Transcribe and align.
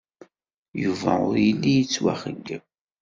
Yuba 0.83 1.11
ur 1.29 1.35
yelli 1.45 1.71
yettwaxeyyeb. 1.77 2.63